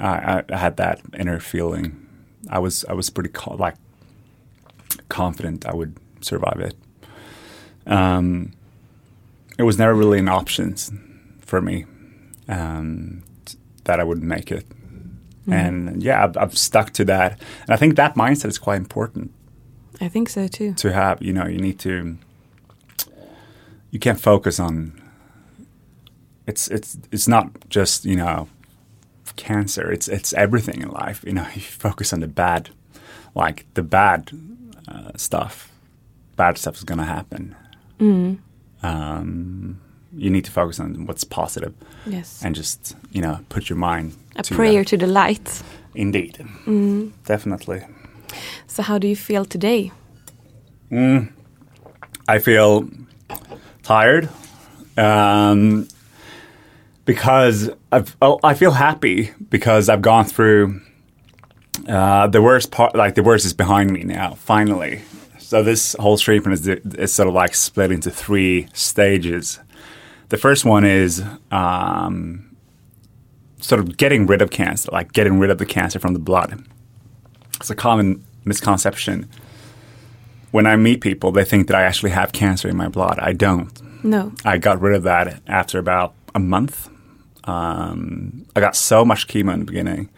[0.00, 2.06] I, I, had that inner feeling.
[2.48, 2.84] I was.
[2.88, 3.74] I was pretty co- like
[5.08, 6.74] confident I would survive it.
[7.86, 8.52] Um,
[9.58, 10.76] it was never really an option
[11.40, 11.84] for me
[12.48, 14.64] um, t- that I would make it.
[15.46, 17.40] And yeah, I've, I've stuck to that.
[17.62, 19.32] And I think that mindset is quite important
[20.00, 20.74] I think so too.
[20.74, 21.22] to have.
[21.22, 22.16] You know, you need to.
[23.90, 25.00] You can't focus on.
[26.46, 28.48] It's it's it's not just you know,
[29.36, 29.90] cancer.
[29.90, 31.24] It's it's everything in life.
[31.26, 32.70] You know, you focus on the bad,
[33.34, 34.30] like the bad
[34.88, 35.70] uh, stuff.
[36.36, 37.54] Bad stuff is gonna happen.
[38.82, 39.80] Um,
[40.14, 41.72] you need to focus on what's positive
[42.06, 42.42] Yes.
[42.44, 44.14] and just you know put your mind.
[44.36, 44.88] a to prayer that.
[44.88, 45.62] to the light.
[45.94, 46.38] Indeed,
[47.26, 47.82] definitely.
[48.66, 49.90] So how do you feel today?
[52.28, 52.88] I feel
[53.82, 54.28] tired
[54.96, 55.88] um,
[57.04, 60.80] because I've, oh, I feel happy because I've gone through
[61.88, 62.94] uh, the worst part.
[62.94, 64.34] Like the worst is behind me now.
[64.34, 65.02] Finally,
[65.38, 69.58] so this whole treatment is, is sort of like split into three stages.
[70.32, 72.56] The first one is um,
[73.60, 76.64] sort of getting rid of cancer, like getting rid of the cancer from the blood.
[77.60, 79.28] It's a common misconception
[80.52, 83.18] when I meet people, they think that I actually have cancer in my blood.
[83.18, 83.72] I don't.
[84.04, 84.32] No.
[84.44, 86.88] I got rid of that after about a month.
[87.44, 90.08] Um, I got so much chemo in the beginning.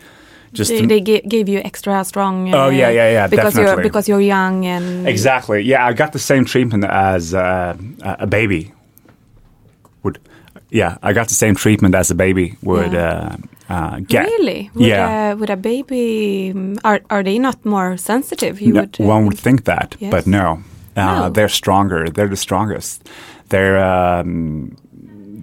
[0.53, 2.55] Just They, they ga- gave you extra strong.
[2.55, 3.89] Oh, yeah, yeah, yeah, Because you're definitely.
[3.91, 5.63] because you're young and exactly.
[5.63, 8.73] Yeah, I got the same treatment as uh, a a baby
[10.05, 10.19] would.
[10.71, 13.37] Yeah, I got the same treatment as a baby would Yeah.
[13.69, 14.25] uh, uh, get.
[14.27, 14.71] Really?
[14.75, 15.33] Would Yeah.
[15.33, 18.61] A, would a baby um, are are they not more sensitive?
[18.61, 19.01] You No, would.
[19.01, 20.11] uh, one would think that, Yes.
[20.11, 20.59] but no.
[20.97, 21.31] Uh, No.
[21.31, 22.09] They're stronger.
[22.11, 23.09] They're the strongest.
[23.49, 24.77] They're um,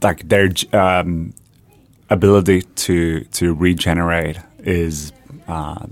[0.04, 1.34] like they're um,
[2.10, 5.12] ability to to regenerate is
[5.48, 5.86] uh,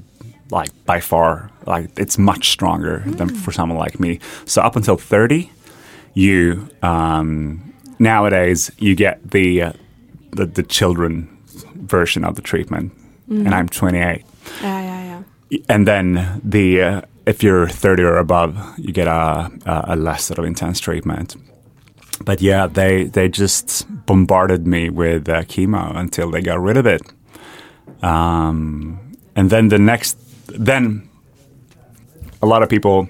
[0.52, 4.20] like by far like it's much stronger than for someone like me.
[4.46, 5.50] So up until thirty,
[6.14, 7.69] you um,
[8.00, 9.74] nowadays you get the, uh,
[10.32, 11.28] the the children
[11.76, 12.92] version of the treatment,
[13.30, 14.24] and I'm 28
[14.62, 15.60] Yeah, yeah, yeah.
[15.70, 20.24] and then the uh, if you're 30 or above, you get a, a, a less
[20.26, 21.36] sort of intense treatment.
[22.26, 26.86] But yeah, they they just bombarded me with uh, chemo until they got rid of
[26.86, 27.02] it.
[28.04, 29.00] Um,
[29.36, 31.08] and then the next, then
[32.42, 33.08] a lot of people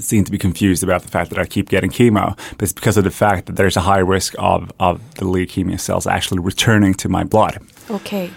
[0.00, 2.96] seem to be confused about the fact that I keep getting chemo, but it's because
[2.96, 6.94] of the fact that there's a high risk of of the leukemia cells actually returning
[6.94, 7.58] to my blood.
[7.90, 8.30] Okay.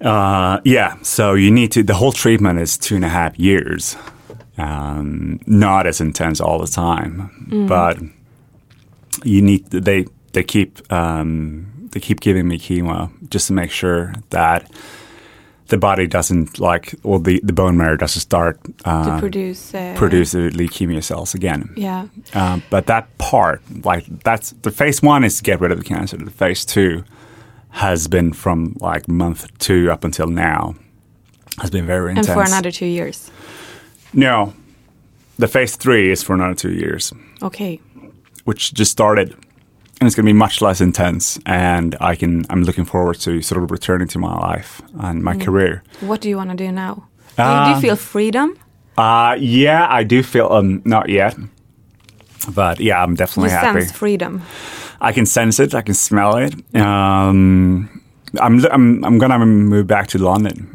[0.00, 1.82] Uh, yeah, so you need to.
[1.82, 3.96] The whole treatment is two and a half years.
[4.58, 7.98] Um, not as intense all the time, but
[9.24, 9.66] you need.
[9.66, 14.70] They they keep um, they keep giving me chemo just to make sure that
[15.72, 19.74] the body doesn't like, well, the the bone marrow doesn't start uh, To produce.
[19.74, 21.72] Uh, produce the leukemia cells again.
[21.76, 22.08] Yeah.
[22.34, 25.84] Um, but that part, like that's the phase one is to get rid of the
[25.84, 26.18] cancer.
[26.18, 27.04] The phase two
[27.70, 30.74] has been from like month two up until now
[31.60, 32.28] has been very intense.
[32.28, 33.30] And for another two years.
[34.12, 34.52] no,
[35.38, 37.80] the phase three is for another two years, Okay.
[38.44, 39.34] which just started,
[40.00, 41.38] and it's going to be much less intense.
[41.46, 45.36] And I can, I'm looking forward to sort of returning to my life and my
[45.36, 45.82] career.
[46.00, 46.94] What do you want to do now?
[47.36, 48.56] do, you, do you Uh, feel freedom?
[48.98, 51.34] Uh, yeah, I do feel um not yet,
[52.54, 53.80] but yeah, I'm You definitely happy.
[53.80, 54.40] sense freedom.
[55.00, 55.74] I can sense it.
[55.74, 56.54] I can smell it.
[56.76, 57.88] Um,
[58.40, 60.66] I'm, I'm, I'm gonna move back to London.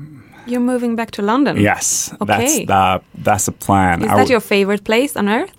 [0.48, 1.58] You're moving back to London.
[1.58, 2.26] Yes, Okay.
[2.26, 4.02] that's the that's the plan.
[4.04, 5.52] Is I that your favorite place on earth?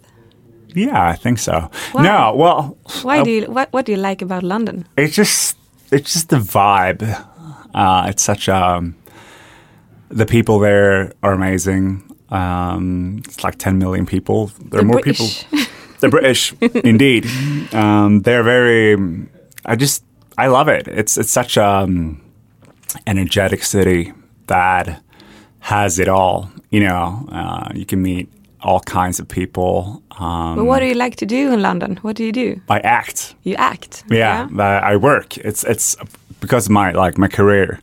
[0.79, 1.71] Yeah, I think so.
[1.93, 2.03] Why?
[2.03, 4.85] No, well, Why uh, do you what What do you like about London?
[4.97, 5.57] it's just
[5.91, 7.03] it's just the vibe.
[7.75, 8.81] Uh, it's such a
[10.11, 12.03] the people there are amazing.
[12.31, 14.51] Um, it's like 10 million people.
[14.71, 15.45] There are more British.
[15.45, 15.67] people.
[16.01, 16.53] They're British,
[16.85, 17.27] indeed.
[17.75, 18.97] Um, they're very.
[19.65, 20.05] I just
[20.37, 20.87] I love it.
[20.89, 22.21] It's it's such a um,
[23.07, 24.13] energetic city
[24.47, 25.03] that
[25.61, 26.51] has it all.
[26.71, 28.29] You know, uh, you can meet
[28.63, 30.03] all kinds of people.
[30.21, 31.99] Um, But what do you like to do in London?
[32.03, 32.61] What do you do?
[32.69, 33.35] I act.
[33.45, 34.05] You act.
[34.11, 35.37] Yeah, that I work.
[35.37, 35.97] It's it's
[36.41, 37.79] because of my like my career.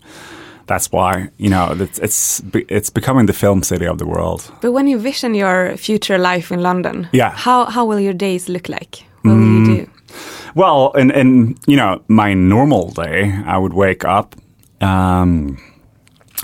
[0.68, 4.52] That's why you know it's it's it's becoming the film city of the world.
[4.62, 7.32] But when you vision your future life in London, Yeah.
[7.32, 7.38] Mm.
[7.38, 9.04] how how will your days look like?
[9.22, 9.88] What will you do?
[10.56, 14.36] Well, and and you know my normal day, I would wake up,
[14.82, 15.58] um,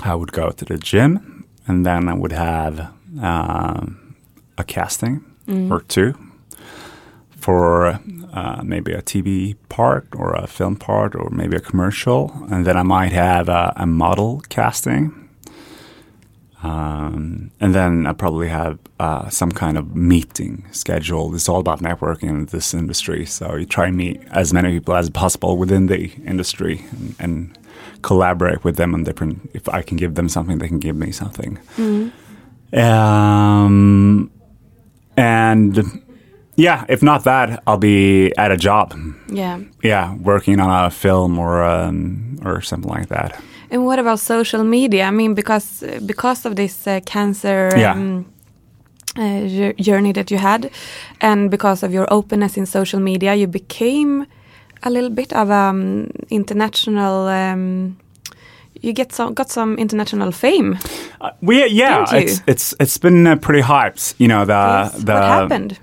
[0.04, 2.80] I would go to the gym, and then I would have
[3.22, 3.96] um,
[4.62, 5.24] a casting
[5.72, 6.14] or two
[7.42, 7.98] for
[8.32, 12.76] uh, maybe a TV part or a film part or maybe a commercial, and then
[12.76, 15.02] I might have a, a model casting.
[16.62, 21.34] Um, and then I probably have uh, some kind of meeting scheduled.
[21.34, 23.26] It's all about networking in this industry.
[23.26, 27.58] So you try and meet as many people as possible within the industry and, and
[28.02, 29.50] collaborate with them on different.
[29.54, 31.58] If I can give them something, they can give me something.
[32.72, 34.30] Um,
[35.16, 36.02] and
[36.56, 38.94] yeah, if not that, I'll be at a job.
[39.28, 39.60] Yeah.
[39.82, 43.40] Yeah, working on a film or um, or something like that.
[43.70, 45.04] And what about social media?
[45.04, 47.92] I mean, because because of this uh, cancer Yeah.
[47.94, 48.26] um,
[49.16, 50.70] uh, journey that you had,
[51.20, 54.26] and because of your openness in social media, you became
[54.82, 57.28] a little bit of um, international.
[57.28, 57.96] Um,
[58.82, 60.78] you get some got some international fame.
[61.40, 64.14] We yeah, it's it's it's been uh, pretty hyped.
[64.18, 65.04] You know the Yes.
[65.04, 65.78] the what happened?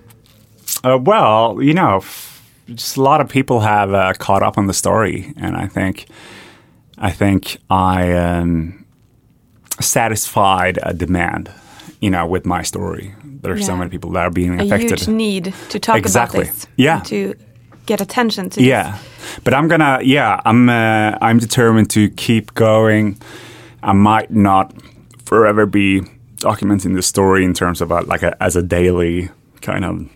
[0.84, 2.42] Uh, well, you know, f-
[2.76, 6.06] just a lot of people have uh, caught up on the story, and I think,
[6.98, 8.86] I think I um,
[9.80, 11.50] satisfied a demand,
[12.02, 13.14] you know, with my story.
[13.42, 13.80] There's so Yeah.
[13.80, 15.00] many people that are being A affected.
[15.00, 16.42] huge need to talk Exactly.
[16.44, 16.68] about this.
[16.78, 17.00] Yeah.
[17.06, 17.34] To
[17.86, 18.98] get attention to Yeah,
[19.44, 20.00] but I'm gonna.
[20.04, 20.70] Yeah, I'm.
[20.70, 23.20] Uh, I'm determined to keep going.
[23.82, 24.74] I might not
[25.26, 26.02] forever be
[26.38, 29.30] documenting the story in terms of a, like a, as a daily
[29.62, 30.10] kind of,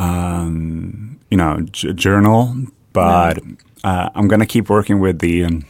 [0.00, 2.54] um, you know, j- journal.
[2.92, 3.38] But
[3.82, 5.64] uh, I'm gonna keep working with the um,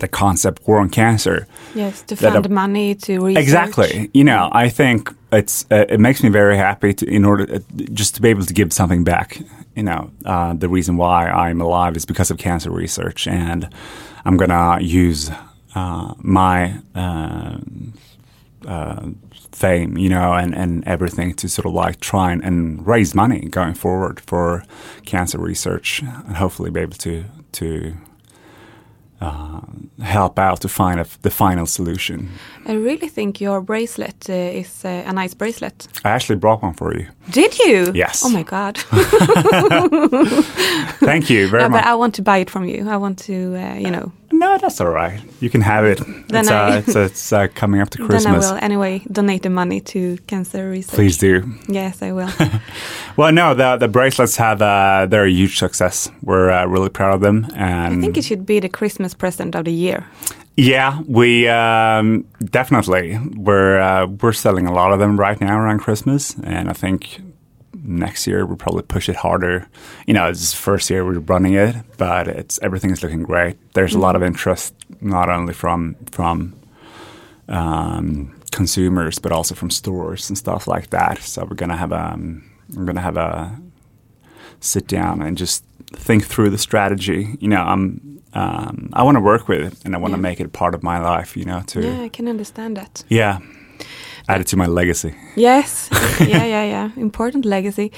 [0.00, 1.46] the concept war on cancer.
[1.74, 3.42] Yes, to that fund money to research.
[3.42, 4.10] Exactly.
[4.14, 7.58] You know, I think it's uh, it makes me very happy to in order uh,
[7.92, 9.38] just to be able to give something back.
[9.74, 13.68] You know, uh, the reason why I'm alive is because of cancer research, and
[14.24, 15.30] I'm gonna use
[15.74, 17.58] uh, my uh,
[18.66, 19.08] uh,
[19.52, 23.40] fame, you know, and, and everything to sort of like try and, and raise money
[23.48, 24.64] going forward for
[25.04, 27.96] cancer research, and hopefully be able to to
[29.20, 29.60] uh,
[30.02, 32.28] help out to find a, the final solution.
[32.66, 35.88] I really think your bracelet uh, is uh, a nice bracelet.
[36.04, 37.06] I actually brought one for you.
[37.30, 37.92] Did you?
[37.94, 38.22] Yes.
[38.24, 38.78] Oh my god.
[41.00, 41.82] Thank you very no, much.
[41.82, 42.88] but I want to buy it from you.
[42.88, 44.12] I want to, uh, you know.
[44.32, 45.20] No, that's all right.
[45.40, 45.98] You can have it.
[46.28, 48.24] Then it's I- uh, it's, it's uh, coming up to Christmas.
[48.24, 50.94] Then I will anyway donate the money to cancer research.
[50.94, 51.42] Please do.
[51.68, 52.30] Yes, I will.
[53.16, 56.10] Well, no, the the bracelets have uh, they're a huge success.
[56.22, 59.54] We're uh, really proud of them, and I think it should be the Christmas present
[59.54, 60.04] of the year.
[60.56, 65.78] yeah, we um, definitely we're uh, we're selling a lot of them right now around
[65.80, 67.20] Christmas, and I think
[67.86, 69.68] next year we'll probably push it harder.
[70.06, 73.56] You know, it's the first year we're running it, but it's everything is looking great.
[73.74, 76.54] There's a lot of interest, not only from from
[77.48, 81.18] um, consumers, but also from stores and stuff like that.
[81.22, 82.18] So we're gonna have a
[82.74, 83.58] we're gonna have a
[84.60, 87.36] sit down and just think through the strategy.
[87.40, 90.22] You know, I'm um, I want to work with it and I want to Yeah.
[90.22, 91.36] make it part of my life.
[91.36, 93.04] You know, to Yeah, I can understand that.
[93.08, 93.38] yeah,
[94.28, 95.14] add it to my legacy.
[95.36, 95.88] Yes.
[96.20, 96.90] yeah, yeah, yeah.
[96.96, 97.90] Important legacy.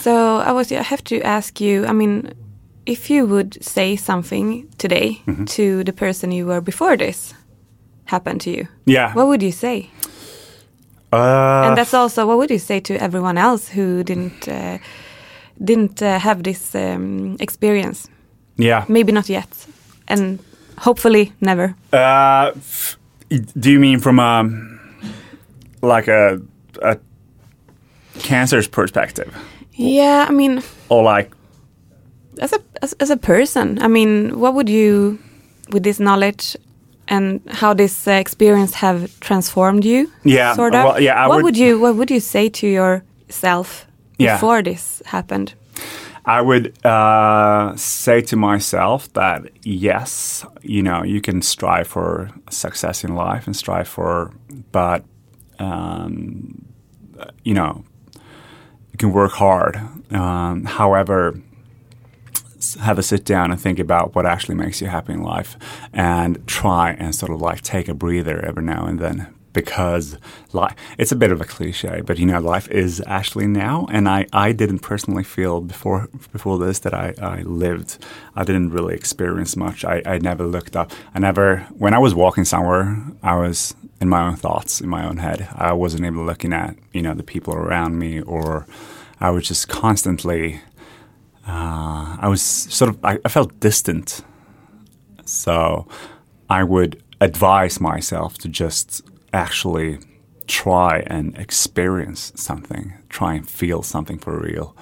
[0.00, 2.32] So I was I have to ask you, I mean,
[2.86, 5.44] if you would say something today Mm-hmm.
[5.44, 7.34] to the person you were before this
[8.04, 9.88] happened to you, Yeah, what would you say?
[11.12, 14.78] uh, and that's also what would you say to everyone else who didn't uh,
[15.64, 18.08] didn't uh, have this um, experience?
[18.58, 18.84] yeah.
[18.88, 19.48] Maybe not yet,
[20.08, 20.38] and
[20.78, 21.74] hopefully never.
[21.92, 22.50] Uh,
[23.58, 24.44] do you mean from a
[25.84, 26.40] like a
[26.82, 26.96] a
[28.18, 29.34] cancer's perspective,
[29.72, 31.30] Yeah, I mean, or like
[32.40, 35.18] as a as, as a person, I mean, what would you,
[35.72, 36.56] with this knowledge,
[37.08, 40.10] and how this uh, experience have transformed you?
[40.24, 40.84] Yeah, sort of.
[40.84, 43.86] well, yeah, I what would- would you What would you say to yourself
[44.18, 44.34] Yeah.
[44.36, 45.54] before this happened?
[46.26, 53.04] I would uh, say to myself that yes, you know, you can strive for success
[53.04, 54.30] in life and strive for,
[54.72, 55.02] but
[55.58, 56.64] um,
[57.42, 57.84] you know,
[58.14, 59.76] you can work hard.
[60.10, 61.40] Um, however,
[62.80, 65.56] have a sit down and think about what actually makes you happy in life,
[65.92, 69.34] and try and sort of like take a breather every now and then.
[69.54, 70.18] Because
[70.52, 74.06] life, it's a bit of a cliche, but you know, life is actually now, and
[74.08, 78.04] I, I didn't personally feel before before this that I, I lived.
[78.36, 79.84] I didn't really experience much.
[79.84, 80.92] I, I never looked up.
[81.14, 85.06] I never, when I was walking somewhere, I was in my own thoughts, in my
[85.08, 85.48] own head.
[85.54, 88.66] I wasn't even looking at you know the people around me, or
[89.20, 90.60] I was just constantly
[91.46, 94.22] uh, I was sort of I, I felt distant.
[95.24, 95.86] So
[96.48, 99.02] I would advise myself to just
[99.34, 99.98] actually
[100.46, 104.76] try and experience something, try and feel something for real.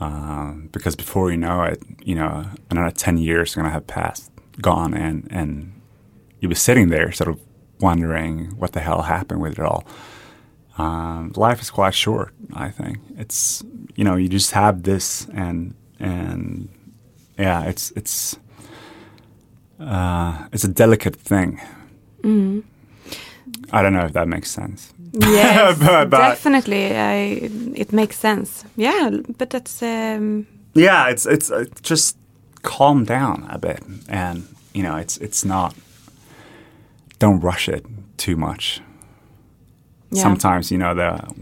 [0.00, 3.86] Um, because before you know it, you know, another 10 years are going to have
[3.86, 5.80] passed, gone, and, and
[6.40, 7.40] you'll be sitting there sort of
[7.80, 9.86] wondering what the hell happened with it all.
[10.76, 12.98] Um, life is quite short, I think.
[13.16, 13.62] It's,
[13.94, 16.68] you know, you just have this and, and
[17.38, 18.36] yeah, it's, it's,
[19.78, 21.60] uh, it's a delicate thing.
[23.72, 24.92] I don't know if that makes sense.
[25.12, 26.96] Yes, But- but- definitely.
[26.96, 28.64] I, it makes sense.
[28.76, 32.16] Yeah, but that's um, Yeah, it's it's uh, just
[32.62, 34.42] calm down a bit, and
[34.74, 35.74] you know, it's it's not.
[37.18, 37.84] Don't rush it
[38.16, 38.80] too much.
[40.10, 40.22] yeah.
[40.22, 41.34] Sometimes you know the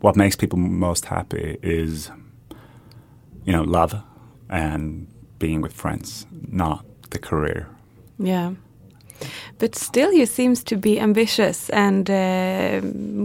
[0.00, 2.10] what makes people most happy is
[3.44, 3.94] you know love
[4.50, 5.06] and
[5.38, 7.66] being with friends, not the career.
[8.18, 8.52] Yeah.
[9.58, 12.80] But still, you seems to be ambitious and uh,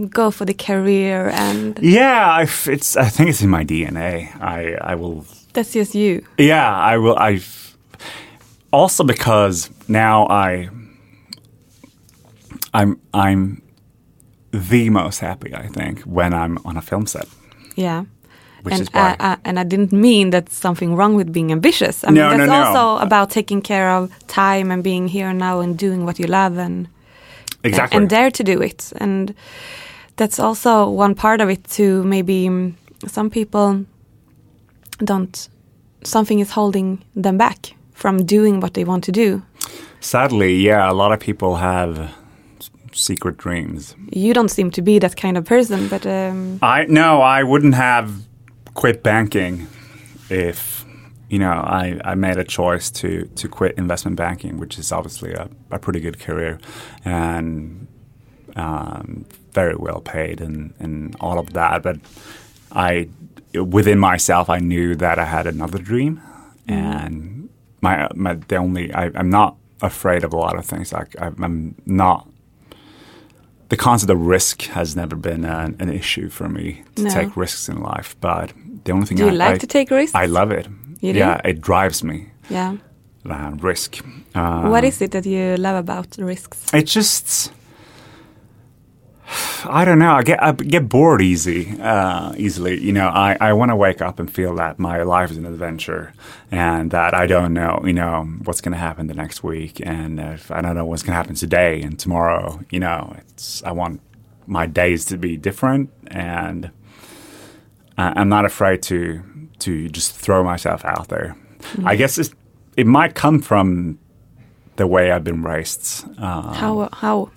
[0.08, 4.28] go for the career, and Yeah, I f- it's I think it's in my DNA.
[4.40, 6.20] I I will that's just you.
[6.38, 7.16] Yeah, I will.
[7.16, 7.40] I
[8.72, 10.68] also because now I
[12.72, 13.62] I'm I'm
[14.50, 17.28] the most happy I think when I'm on a film set.
[17.76, 18.04] Yeah.
[18.64, 22.02] Which and uh, uh, and I didn't mean that something wrong with being ambitious.
[22.04, 22.80] I No, mean no, that's no.
[22.80, 26.56] also about taking care of time and being here now and doing what you love
[26.58, 26.88] and
[27.62, 27.96] Exactly.
[27.98, 28.92] and dare to do it.
[28.96, 29.34] And
[30.16, 32.02] that's also one part of it too.
[32.04, 32.72] Maybe mm,
[33.06, 33.84] some people
[34.98, 35.48] don't.
[36.02, 39.42] Something is holding them back from doing what they want to do.
[40.00, 42.10] Sadly, yeah, a lot of people have
[42.92, 43.96] secret dreams.
[44.12, 47.74] You don't seem to be that kind of person, but um, I no, I wouldn't
[47.74, 48.08] have
[48.74, 49.66] quit banking
[50.30, 50.84] if
[51.28, 55.32] you know I, I made a choice to to quit investment banking, which is obviously
[55.32, 56.58] a, a pretty good career
[57.04, 57.86] and
[58.56, 61.82] um, very well paid and, and all of that.
[61.82, 61.98] But
[62.72, 63.08] I
[63.54, 66.20] within myself I knew that I had another dream
[66.68, 67.48] and
[67.80, 70.92] my my the only I, I'm not afraid of a lot of things.
[70.92, 72.28] Like I, I'm not.
[73.70, 77.10] The concept of risk has never been an, an issue for me to No.
[77.10, 78.14] take risks in life.
[78.20, 78.52] But
[78.84, 80.14] the only thing Do you I, like I- to take risks?
[80.14, 80.66] I love it.
[81.00, 81.18] You do?
[81.18, 82.28] yeah, it drives me.
[82.48, 82.76] Yeah.
[83.28, 84.04] Uh, risk.
[84.34, 86.72] Uh, what is it that you love about risks?
[86.74, 87.52] It just.
[89.66, 90.12] I don't know.
[90.12, 92.78] I get I get bored easy, uh, easily.
[92.78, 95.46] You know, I, I want to wake up and feel that my life is an
[95.46, 96.12] adventure,
[96.50, 100.20] and that I don't know, you know, what's going to happen the next week, and
[100.20, 102.60] if I don't know what's going to happen today and tomorrow.
[102.70, 104.02] You know, it's I want
[104.46, 106.70] my days to be different, and
[107.96, 109.22] I'm not afraid to
[109.60, 111.36] to just throw myself out there.
[111.84, 112.18] I guess
[112.76, 113.98] it might come from
[114.76, 116.04] the way I've been raised.
[116.18, 117.30] Uh, how how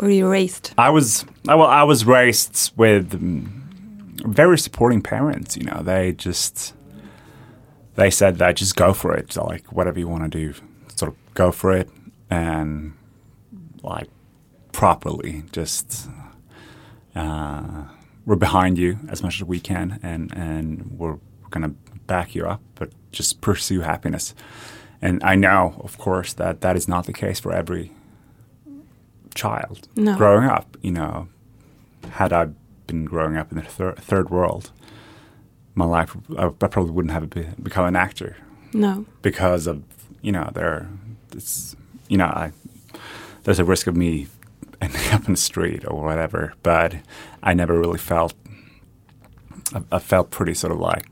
[0.00, 0.72] were you raised?
[0.76, 1.62] I was well.
[1.62, 5.56] I was raised with um, very supporting parents.
[5.56, 6.74] You know, they just
[7.94, 9.32] they said that just go for it.
[9.32, 10.54] So, like whatever you want to do,
[10.96, 11.88] sort of go for it,
[12.28, 12.94] and
[13.82, 14.08] like
[14.72, 15.44] properly.
[15.52, 16.08] Just
[17.14, 17.84] uh,
[18.26, 21.18] we're behind you as much as we can, and and we're
[21.50, 21.74] gonna
[22.06, 22.60] back you up.
[22.74, 24.34] But just pursue happiness.
[25.02, 27.92] And I know, of course, that that is not the case for every
[29.34, 30.16] child No.
[30.16, 30.76] growing up.
[30.82, 31.28] You know,
[32.10, 32.48] had I
[32.86, 34.70] been growing up in the thir- third world,
[35.74, 38.36] my life I, I probably wouldn't have be, become an actor
[38.72, 39.06] No.
[39.22, 39.82] because of
[40.20, 40.88] you know there,
[41.32, 41.76] it's
[42.08, 42.52] you know I
[43.44, 44.26] there's a risk of me
[44.82, 46.52] ending up in the street or whatever.
[46.62, 46.94] But
[47.42, 48.34] I never really felt
[49.74, 51.06] I, I felt pretty sort of like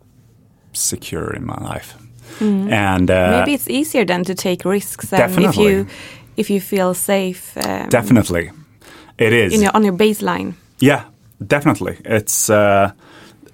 [0.73, 1.97] secure in my life,
[2.41, 3.39] and uh.
[3.39, 5.87] Maybe it's easier then to take risks if you
[6.37, 7.57] if you feel safe.
[7.57, 8.51] Um, definitely
[9.19, 10.55] it is in your, on your baseline.
[10.81, 11.05] Yeah,
[11.45, 11.99] definitely.
[12.05, 12.93] It's uh,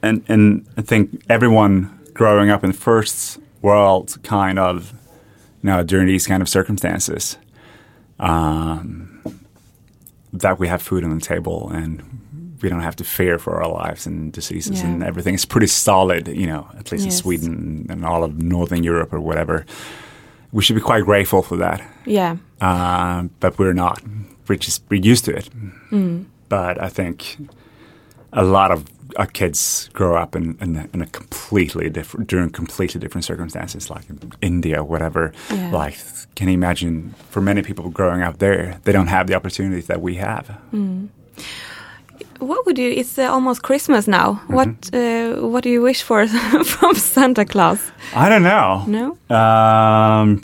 [0.02, 4.92] and and I think everyone growing up in the first world, kind of,
[5.62, 7.38] you know, during these kind of circumstances,
[8.20, 9.22] um,
[10.32, 12.02] that we have food on the table and
[12.64, 14.86] we don't have to fear for our lives and diseases Yeah.
[14.88, 15.34] and everything.
[15.34, 19.20] It's pretty solid, you know, at least in Sweden and all of Northern Europe or
[19.20, 19.64] whatever.
[20.52, 22.36] We should be quite grateful for that Yeah.
[22.60, 24.00] uh, but we're not.
[24.48, 25.48] We're just we're used to it.
[26.48, 27.36] But I think
[28.32, 28.84] a lot of
[29.16, 33.90] our kids grow up in, in, a, in a completely different during completely different circumstances,
[33.90, 35.32] like in India, whatever.
[35.50, 35.70] Yeah.
[35.70, 35.96] Like,
[36.36, 37.14] can you imagine?
[37.30, 40.46] For many people growing up there, they don't have the opportunities that we have.
[42.38, 42.90] What would you?
[42.90, 44.34] It's uh, almost Christmas now.
[44.34, 44.54] Mm-hmm.
[44.54, 46.26] What uh, What do you wish for
[46.64, 47.80] from Santa Claus?
[48.14, 48.84] I don't know.
[48.86, 49.18] No.
[49.36, 50.40] Um,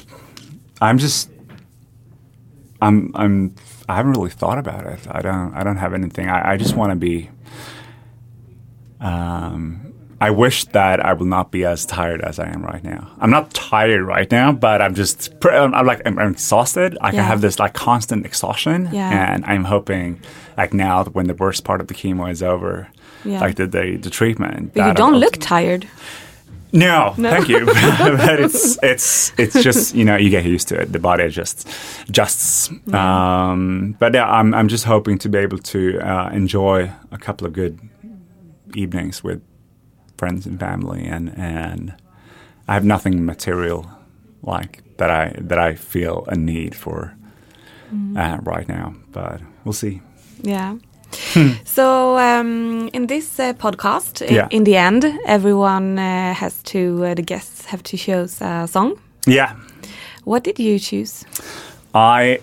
[0.81, 1.31] I'm just,
[2.81, 3.55] I'm, I'm,
[3.89, 5.01] I haven't really thought about it.
[5.11, 6.29] I don't, I don't have anything.
[6.29, 7.29] I, I just want to be.
[9.01, 9.90] Um,
[10.23, 13.11] I wish that I will not be as tired as I am right now.
[13.21, 16.99] I'm not tired right now, but I'm just, I'm, I'm like, I'm, I'm exhausted.
[17.01, 17.13] I Yeah.
[17.13, 19.33] can have this like constant exhaustion, Yeah.
[19.35, 20.21] and I'm hoping,
[20.59, 22.89] like now, when the worst part of the chemo is over,
[23.25, 23.41] Yeah.
[23.41, 24.75] like the the, the treatment.
[24.75, 25.87] But you don't I'll- look tired.
[26.73, 27.65] no, thank you.
[27.67, 30.93] but it's it's it's just you know you get used to it.
[30.93, 31.67] The body just
[32.09, 32.71] adjusts.
[32.93, 37.47] Um, but yeah, I'm I'm just hoping to be able to uh, enjoy a couple
[37.47, 37.79] of good
[38.75, 39.41] evenings with
[40.21, 41.93] friends and family, and and
[42.69, 43.85] I have nothing material
[44.43, 47.13] like that I that I feel a need for
[48.17, 48.93] uh, right now.
[49.13, 50.01] But we'll see.
[50.43, 50.77] Yeah.
[51.65, 54.47] so um, in this uh, podcast, Yeah.
[54.51, 58.93] in the end, everyone uh, has to uh, the guests have to choose a song.
[59.27, 59.53] Yeah.
[60.25, 61.25] What did you choose?
[61.95, 62.39] I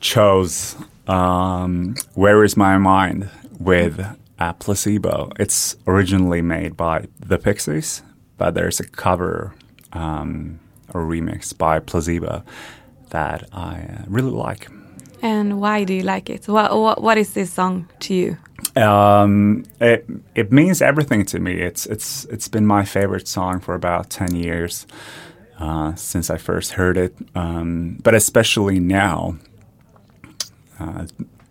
[0.00, 0.76] chose
[1.08, 3.98] um, Where Is My Mind with
[4.38, 5.30] a placebo.
[5.38, 8.02] It's originally made by the Pixies,
[8.36, 9.54] but there's a cover
[9.92, 10.60] um,
[10.92, 12.42] or remix by Placebo
[13.10, 14.68] that I uh, really like.
[15.22, 16.46] And why do you like it?
[16.48, 18.36] What What, what is this song to you?
[18.80, 21.52] Um, it it means everything to me.
[21.52, 24.86] It's it's it's been my favorite song for about ten years
[25.58, 27.14] uh, since I first heard it.
[27.34, 29.36] Um, but especially now,
[30.78, 31.06] uh,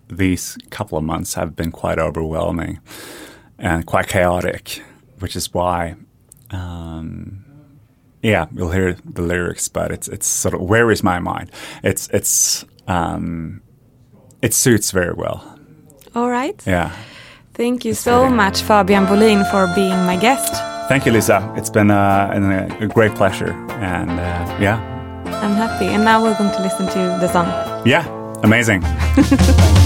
[0.08, 2.80] these couple of months have been quite overwhelming
[3.58, 4.82] and quite chaotic,
[5.18, 5.96] which is why.
[6.50, 7.44] Um,
[8.22, 11.50] yeah, you'll hear the lyrics, but it's it's sort of where is my mind?
[11.82, 13.62] It's it's um,
[14.42, 15.58] it suits very well.
[16.14, 16.60] All right.
[16.66, 16.90] Yeah.
[17.54, 20.52] Thank you so much, Fabian Bolin, for being my guest.
[20.88, 21.52] Thank you, Lisa.
[21.56, 23.52] It's been uh, an, a great pleasure.
[23.80, 24.76] And uh, yeah,
[25.42, 25.86] I'm happy.
[25.86, 27.46] And now we're going to listen to the song.
[27.86, 28.06] yeah,
[28.42, 28.82] amazing.